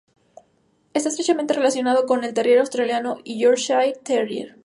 [0.95, 4.57] Está estrechamente relacionado con el terrier australiano y Yorkshire terrier.